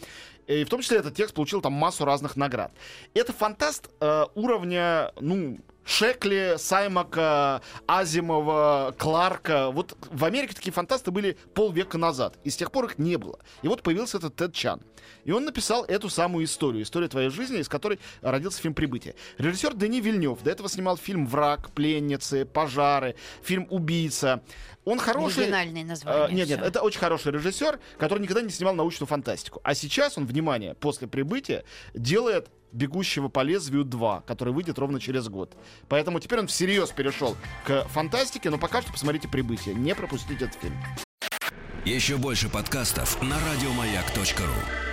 И 0.47 0.65
в 0.65 0.69
том 0.69 0.81
числе 0.81 0.99
этот 0.99 1.15
текст 1.15 1.35
получил 1.35 1.61
там 1.61 1.73
массу 1.73 2.05
разных 2.05 2.37
наград. 2.37 2.73
Это 3.15 3.33
фантаст 3.33 3.91
э, 4.01 4.25
уровня, 4.35 5.13
ну, 5.21 5.59
Шекли, 5.88 6.57
Саймака, 6.59 7.62
Азимова, 7.87 8.95
Кларка. 8.99 9.71
Вот 9.71 9.97
в 10.11 10.23
Америке 10.23 10.54
такие 10.54 10.71
фантасты 10.71 11.11
были 11.11 11.38
полвека 11.54 11.97
назад. 11.97 12.38
И 12.45 12.50
с 12.50 12.57
тех 12.57 12.71
пор 12.71 12.85
их 12.85 12.99
не 12.99 13.16
было. 13.16 13.38
И 13.62 13.68
вот 13.68 13.83
появился 13.83 14.18
этот 14.18 14.37
Тед 14.37 14.52
Чан. 14.52 14.83
И 15.25 15.33
он 15.33 15.47
написал 15.47 15.85
эту 15.87 16.11
самую 16.11 16.45
историю. 16.45 16.83
Историю 16.83 17.09
твоей 17.09 17.30
жизни, 17.30 17.59
из 17.59 17.71
которой 17.71 17.99
родился 18.21 18.61
фильм 18.61 18.75
«Прибытие». 18.75 19.14
Режиссер 19.38 19.75
Дени 19.75 20.02
Вильнев 20.02 20.42
до 20.42 20.50
этого 20.50 20.68
снимал 20.68 20.99
фильм 20.99 21.26
«Враг», 21.26 21.71
«Пленницы», 21.71 22.45
«Пожары», 22.45 23.16
фильм 23.42 23.66
«Убийца». 23.71 24.42
Он 24.85 24.99
хороший... 24.99 25.45
Оригинальные 25.45 25.85
названия. 25.87 26.25
А, 26.25 26.28
нет, 26.30 26.49
нет, 26.49 26.59
всё. 26.59 26.68
это 26.68 26.83
очень 26.83 26.99
хороший 26.99 27.33
режиссер, 27.33 27.78
который 27.99 28.21
никогда 28.21 28.42
не 28.42 28.50
снимал 28.50 28.75
научную 28.75 29.09
фантастику. 29.09 29.61
А 29.64 29.75
сейчас 29.75 30.18
он, 30.18 30.26
внимание, 30.26 30.75
после 30.75 31.09
прибытия 31.09 31.64
делает 31.95 32.49
«Бегущего 32.73 33.29
по 33.29 33.41
лезвию 33.41 33.85
2», 33.85 34.25
который 34.27 34.53
выйдет 34.53 34.79
ровно 34.79 35.01
через 35.01 35.29
год. 35.29 35.57
Поэтому 35.89 36.21
теперь 36.21 36.41
он 36.41 36.47
всерьез 36.47 36.91
перешел 36.91 37.37
к 37.65 37.85
фантастике, 37.89 38.51
но 38.51 38.59
пока 38.59 38.83
что 38.83 38.93
посмотрите 38.93 39.29
«Прибытие». 39.29 39.75
Не 39.75 39.95
пропустите 39.95 40.45
этот 40.47 40.61
фильм. 40.61 40.77
Еще 41.85 42.17
больше 42.17 42.49
подкастов 42.49 43.23
на 43.23 43.37
радиомаяк.ру. 43.41 44.88